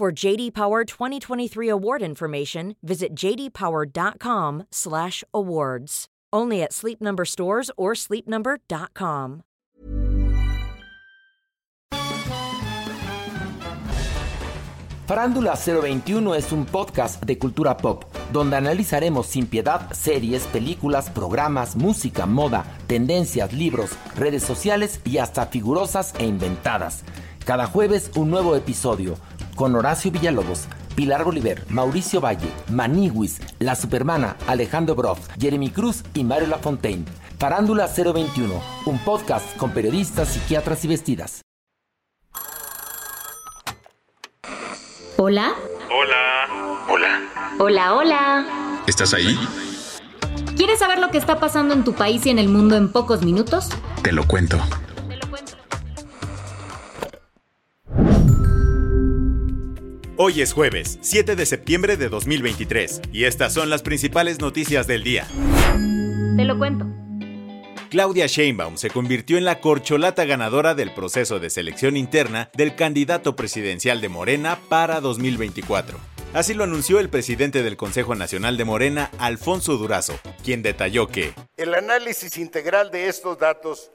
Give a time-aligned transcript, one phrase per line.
[0.00, 6.06] For JD Power 2023 award information, visit jdpower.com/awards.
[6.32, 9.42] Only at Sleep Number stores or sleepnumber.com.
[15.06, 21.76] Farándula 021 es un podcast de cultura pop, donde analizaremos sin piedad series, películas, programas,
[21.76, 27.04] música, moda, tendencias, libros, redes sociales y hasta figurosas e inventadas.
[27.44, 29.18] Cada jueves un nuevo episodio
[29.54, 36.24] con Horacio Villalobos, Pilar Bolívar, Mauricio Valle, Maniwis, La Supermana, Alejandro Broff, Jeremy Cruz y
[36.24, 37.04] Mario Lafontaine.
[37.38, 38.52] Farándula 021,
[38.86, 41.42] un podcast con periodistas, psiquiatras y vestidas.
[45.16, 45.52] Hola.
[45.90, 46.84] Hola.
[46.88, 47.20] Hola.
[47.58, 48.82] Hola, hola.
[48.86, 49.38] ¿Estás ahí?
[50.56, 53.22] ¿Quieres saber lo que está pasando en tu país y en el mundo en pocos
[53.22, 53.68] minutos?
[54.02, 54.58] Te lo cuento.
[60.22, 65.02] Hoy es jueves, 7 de septiembre de 2023, y estas son las principales noticias del
[65.02, 65.26] día.
[66.36, 66.84] Te lo cuento.
[67.88, 73.34] Claudia Sheinbaum se convirtió en la corcholata ganadora del proceso de selección interna del candidato
[73.34, 75.98] presidencial de Morena para 2024.
[76.34, 81.32] Así lo anunció el presidente del Consejo Nacional de Morena, Alfonso Durazo, quien detalló que
[81.56, 83.90] el análisis integral de estos datos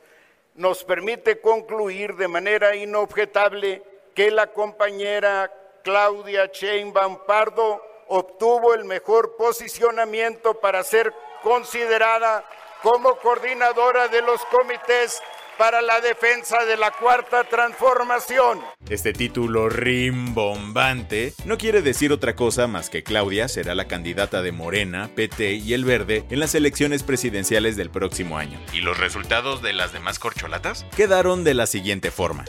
[0.55, 3.83] nos permite concluir de manera inobjetable
[4.15, 5.51] que la compañera
[5.85, 12.43] Claudia Sheinbaum Pardo obtuvo el mejor posicionamiento para ser considerada
[12.81, 15.21] como coordinadora de los comités
[15.59, 18.61] para la defensa de la cuarta transformación.
[18.89, 24.51] Este título rimbombante no quiere decir otra cosa más que Claudia será la candidata de
[24.51, 28.59] Morena, PT y El Verde en las elecciones presidenciales del próximo año.
[28.73, 30.83] ¿Y los resultados de las demás corcholatas?
[30.95, 32.45] Quedaron de la siguiente forma.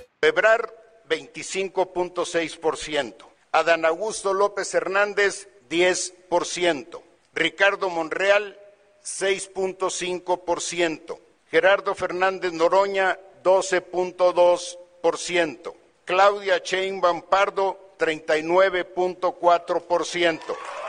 [1.09, 3.15] 25.6%.
[3.53, 7.01] Adán Augusto López Hernández, 10%.
[7.35, 8.59] Ricardo Monreal,
[9.05, 11.19] 6.5%.
[11.51, 15.75] Gerardo Fernández Noroña, 12.2%.
[16.05, 20.86] Claudia Sheinbaum Pardo, 39.4%.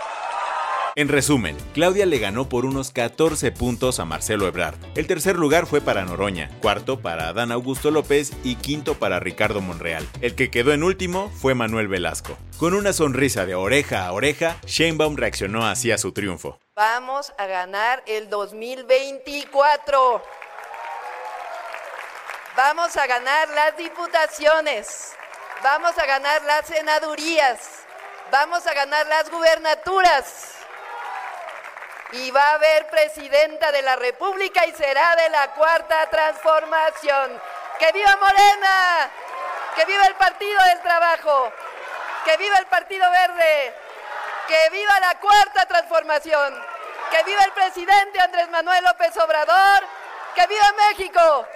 [0.97, 4.80] En resumen, Claudia le ganó por unos 14 puntos a Marcelo Ebrard.
[4.96, 9.62] El tercer lugar fue para Noroña, cuarto para Adán Augusto López y quinto para Ricardo
[9.62, 10.09] Monreal.
[10.22, 12.36] El que quedó en último fue Manuel Velasco.
[12.57, 16.57] Con una sonrisa de oreja a oreja, Sheinbaum reaccionó así a su triunfo.
[16.75, 20.24] Vamos a ganar el 2024.
[22.56, 25.12] Vamos a ganar las diputaciones.
[25.63, 27.59] Vamos a ganar las senadurías.
[28.31, 30.57] Vamos a ganar las gubernaturas
[32.12, 37.41] y va a haber presidenta de la República y será de la cuarta transformación.
[37.79, 39.09] ¡Que viva Morena!
[39.75, 41.51] ¡Que viva el Partido del Trabajo!
[42.25, 43.73] ¡Que viva el Partido Verde!
[44.47, 46.66] ¡Que viva la cuarta transformación!
[47.12, 49.84] ¡Que viva el presidente Andrés Manuel López Obrador!
[50.34, 51.47] ¡Que viva México!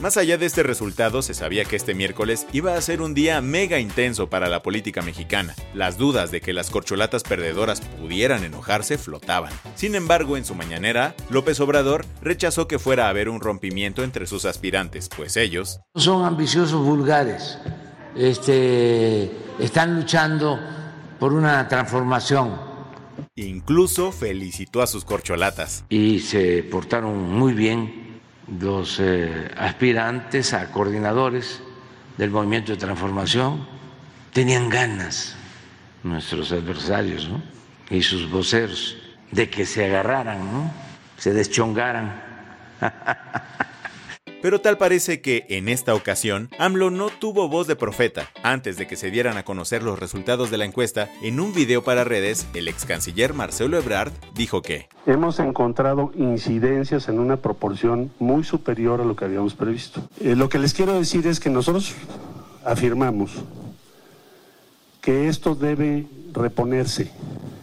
[0.00, 3.42] Más allá de este resultado, se sabía que este miércoles iba a ser un día
[3.42, 5.54] mega intenso para la política mexicana.
[5.74, 9.52] Las dudas de que las corcholatas perdedoras pudieran enojarse flotaban.
[9.74, 14.26] Sin embargo, en su mañanera, López Obrador rechazó que fuera a haber un rompimiento entre
[14.26, 17.58] sus aspirantes, pues ellos son ambiciosos vulgares.
[18.16, 20.58] Este, están luchando
[21.18, 22.58] por una transformación.
[23.36, 25.84] Incluso felicitó a sus corcholatas.
[25.90, 28.09] Y se portaron muy bien
[28.58, 31.60] los eh, aspirantes a coordinadores
[32.16, 33.66] del movimiento de transformación
[34.32, 35.36] tenían ganas,
[36.02, 37.28] nuestros adversarios
[37.88, 38.96] y sus voceros,
[39.30, 40.72] de que se agarraran, ¿no?
[41.16, 42.22] se deschongaran.
[44.42, 48.30] Pero tal parece que en esta ocasión AMLO no tuvo voz de profeta.
[48.42, 51.84] Antes de que se dieran a conocer los resultados de la encuesta, en un video
[51.84, 58.10] para redes, el ex canciller Marcelo Ebrard dijo que hemos encontrado incidencias en una proporción
[58.18, 60.02] muy superior a lo que habíamos previsto.
[60.20, 61.94] Eh, lo que les quiero decir es que nosotros
[62.64, 63.32] afirmamos
[65.02, 67.10] que esto debe reponerse,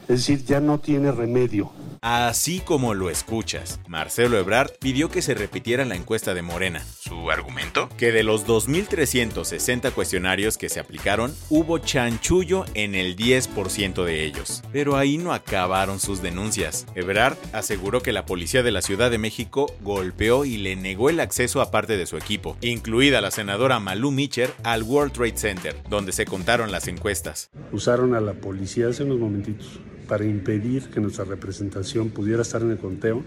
[0.08, 1.72] es decir, ya no tiene remedio.
[2.10, 6.82] Así como lo escuchas, Marcelo Ebrard pidió que se repitiera la encuesta de Morena.
[6.98, 7.90] ¿Su argumento?
[7.98, 14.64] Que de los 2.360 cuestionarios que se aplicaron, hubo chanchullo en el 10% de ellos.
[14.72, 16.86] Pero ahí no acabaron sus denuncias.
[16.96, 21.20] Ebrard aseguró que la policía de la Ciudad de México golpeó y le negó el
[21.20, 25.76] acceso a parte de su equipo, incluida la senadora Malú Mitcher, al World Trade Center,
[25.90, 27.50] donde se contaron las encuestas.
[27.74, 32.72] Usaron a la policía hace unos momentitos para impedir que nuestra representación pudiera estar en
[32.72, 33.24] el conteo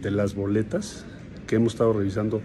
[0.00, 1.04] de las boletas
[1.46, 2.42] que hemos estado revisando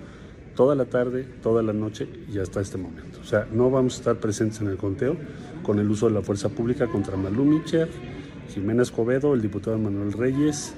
[0.55, 3.19] toda la tarde, toda la noche y hasta este momento.
[3.21, 5.17] O sea, no vamos a estar presentes en el conteo
[5.63, 7.89] con el uso de la fuerza pública contra Malú Micher,
[8.53, 10.73] Jimena Escobedo, el diputado Manuel Reyes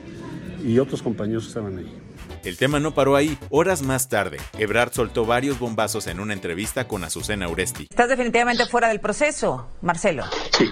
[0.63, 2.01] y otros compañeros que estaban ahí.
[2.43, 3.37] El tema no paró ahí.
[3.49, 7.87] Horas más tarde, Ebrard soltó varios bombazos en una entrevista con Azucena Uresti.
[7.89, 10.23] Estás definitivamente fuera del proceso, Marcelo.
[10.51, 10.69] Sí,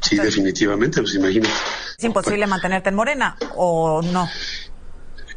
[0.00, 1.54] sí, definitivamente, pues imagínate.
[1.98, 4.28] ¿Es imposible mantenerte en Morena o no?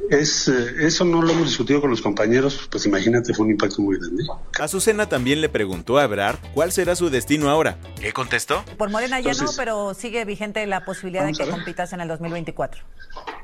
[0.09, 3.81] Es, eh, eso no lo hemos discutido con los compañeros, pues imagínate, fue un impacto
[3.81, 4.23] muy grande.
[4.59, 7.77] Azucena también le preguntó a Ebrard cuál será su destino ahora.
[7.99, 8.65] ¿Qué contestó?
[8.77, 12.83] Por Morena ya no, pero sigue vigente la posibilidad de que compitas en el 2024.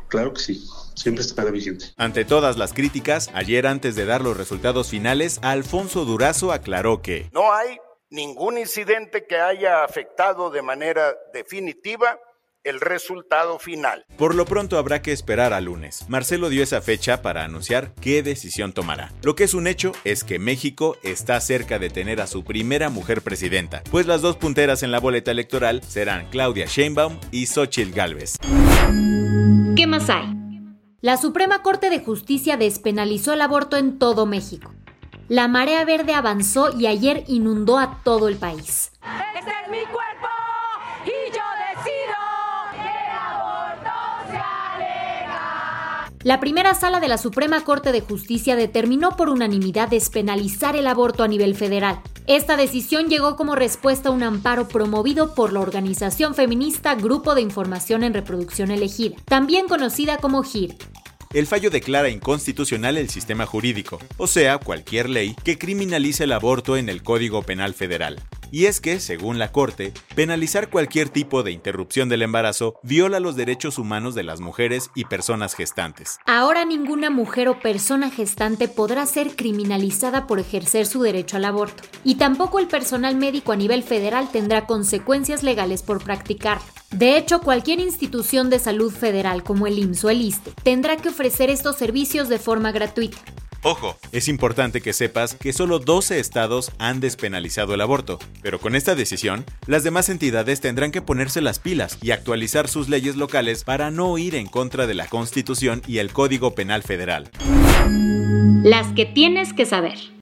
[0.09, 1.85] Claro que sí, siempre estará vigente.
[1.95, 7.29] Ante todas las críticas, ayer antes de dar los resultados finales, Alfonso Durazo aclaró que
[7.31, 7.77] no hay
[8.09, 12.19] ningún incidente que haya afectado de manera definitiva
[12.63, 14.05] el resultado final.
[14.17, 16.05] Por lo pronto habrá que esperar a lunes.
[16.09, 19.13] Marcelo dio esa fecha para anunciar qué decisión tomará.
[19.23, 22.89] Lo que es un hecho es que México está cerca de tener a su primera
[22.89, 27.93] mujer presidenta, pues las dos punteras en la boleta electoral serán Claudia Sheinbaum y Xochitl
[27.93, 28.37] Gálvez.
[29.75, 30.35] ¿Qué más hay?
[31.01, 34.73] La Suprema Corte de Justicia despenalizó el aborto en todo México.
[35.29, 38.91] La marea verde avanzó y ayer inundó a todo el país.
[39.37, 40.27] Este es mi cuerpo
[41.05, 42.15] y yo decido
[42.71, 43.91] que el aborto.
[46.23, 51.21] La primera sala de la Suprema Corte de Justicia determinó por unanimidad despenalizar el aborto
[51.21, 52.01] a nivel federal.
[52.25, 57.41] Esta decisión llegó como respuesta a un amparo promovido por la organización feminista Grupo de
[57.41, 60.75] Información en Reproducción Elegida, también conocida como GIR,
[61.33, 66.75] el fallo declara inconstitucional el sistema jurídico, o sea, cualquier ley que criminalice el aborto
[66.75, 68.19] en el Código Penal Federal.
[68.51, 73.35] Y es que, según la Corte, penalizar cualquier tipo de interrupción del embarazo viola los
[73.35, 76.17] derechos humanos de las mujeres y personas gestantes.
[76.25, 81.83] Ahora ninguna mujer o persona gestante podrá ser criminalizada por ejercer su derecho al aborto,
[82.03, 86.78] y tampoco el personal médico a nivel federal tendrá consecuencias legales por practicarlo.
[86.91, 91.09] De hecho, cualquier institución de salud federal como el IMSS o el ISTE tendrá que
[91.09, 93.17] ofrecer estos servicios de forma gratuita.
[93.61, 98.73] Ojo, es importante que sepas que solo 12 estados han despenalizado el aborto, pero con
[98.73, 103.65] esta decisión, las demás entidades tendrán que ponerse las pilas y actualizar sus leyes locales
[103.65, 107.29] para no ir en contra de la Constitución y el Código Penal Federal.
[108.63, 110.18] Las que tienes que saber.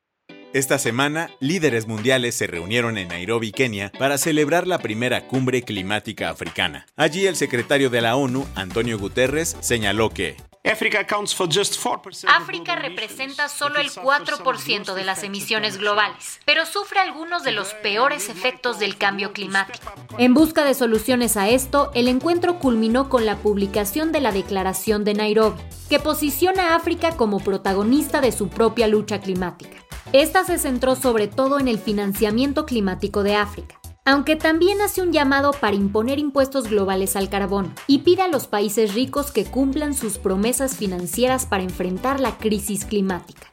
[0.54, 6.30] Esta semana, líderes mundiales se reunieron en Nairobi, Kenia, para celebrar la primera cumbre climática
[6.30, 6.86] africana.
[6.96, 11.06] Allí el secretario de la ONU, Antonio Guterres, señaló que África
[12.76, 18.80] representa solo el 4% de las emisiones globales, pero sufre algunos de los peores efectos
[18.80, 19.94] del cambio climático.
[20.18, 25.04] En busca de soluciones a esto, el encuentro culminó con la publicación de la Declaración
[25.04, 29.87] de Nairobi, que posiciona a África como protagonista de su propia lucha climática.
[30.14, 33.78] Esta se centró sobre todo en el financiamiento climático de África
[34.08, 38.48] aunque también hace un llamado para imponer impuestos globales al carbón y pide a los
[38.48, 43.52] países ricos que cumplan sus promesas financieras para enfrentar la crisis climática.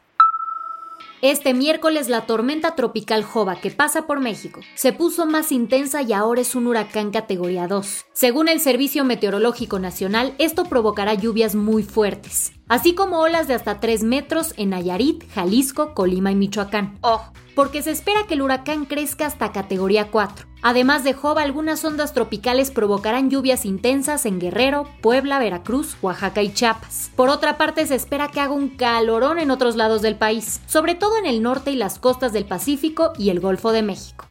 [1.24, 6.12] Este miércoles la tormenta tropical Jova que pasa por México se puso más intensa y
[6.12, 8.04] ahora es un huracán categoría 2.
[8.12, 13.80] Según el Servicio Meteorológico Nacional, esto provocará lluvias muy fuertes, así como olas de hasta
[13.80, 16.98] 3 metros en Nayarit, Jalisco, Colima y Michoacán.
[17.00, 20.46] Ojo, porque se espera que el huracán crezca hasta categoría 4.
[20.62, 26.52] Además de Jova, algunas ondas tropicales provocarán lluvias intensas en Guerrero, Puebla, Veracruz, Oaxaca y
[26.52, 27.10] Chiapas.
[27.14, 30.94] Por otra parte, se espera que haga un calorón en otros lados del país, sobre
[30.94, 34.26] todo en el norte y las costas del Pacífico y el Golfo de México.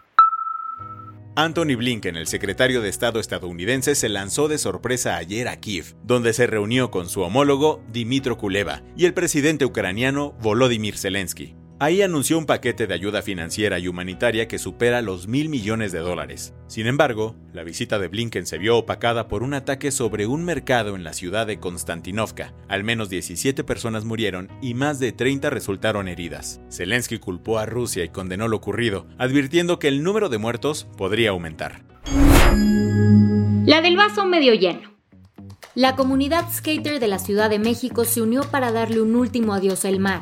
[1.35, 6.31] Anthony Blinken, el secretario de Estado estadounidense, se lanzó de sorpresa ayer a Kiev, donde
[6.33, 11.55] se reunió con su homólogo Dimitro Kuleva y el presidente ucraniano Volodymyr Zelensky.
[11.83, 15.99] Ahí anunció un paquete de ayuda financiera y humanitaria que supera los mil millones de
[15.99, 16.53] dólares.
[16.67, 20.95] Sin embargo, la visita de Blinken se vio opacada por un ataque sobre un mercado
[20.95, 22.53] en la ciudad de Konstantinovka.
[22.69, 26.61] Al menos 17 personas murieron y más de 30 resultaron heridas.
[26.71, 31.31] Zelensky culpó a Rusia y condenó lo ocurrido, advirtiendo que el número de muertos podría
[31.31, 31.83] aumentar.
[33.65, 34.89] La del vaso medio lleno.
[35.75, 39.83] La comunidad skater de la Ciudad de México se unió para darle un último adiós
[39.83, 40.21] al mar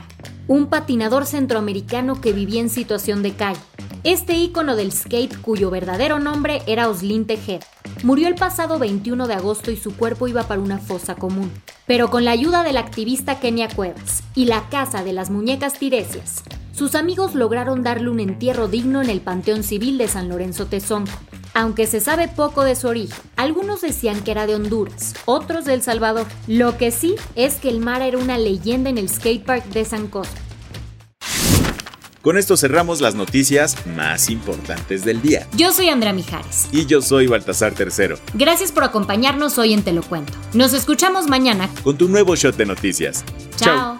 [0.51, 3.61] un patinador centroamericano que vivía en situación de calle.
[4.03, 7.65] Este ícono del skate, cuyo verdadero nombre era Oslin Tejeda,
[8.03, 11.49] murió el pasado 21 de agosto y su cuerpo iba para una fosa común.
[11.87, 16.43] Pero con la ayuda del activista Kenia Cuevas y la Casa de las Muñecas Tiresias,
[16.73, 21.17] sus amigos lograron darle un entierro digno en el Panteón Civil de San Lorenzo Tezonco.
[21.53, 25.73] Aunque se sabe poco de su origen, algunos decían que era de Honduras, otros de
[25.73, 26.25] El Salvador.
[26.47, 30.07] Lo que sí es que el mar era una leyenda en el skatepark de San
[30.07, 30.39] Cosme.
[32.21, 35.47] Con esto cerramos las noticias más importantes del día.
[35.57, 36.67] Yo soy Andrea Mijares.
[36.71, 38.19] Y yo soy Baltasar Tercero.
[38.35, 40.33] Gracias por acompañarnos hoy en Te lo cuento.
[40.53, 43.25] Nos escuchamos mañana con tu nuevo shot de noticias.
[43.55, 43.99] Chao.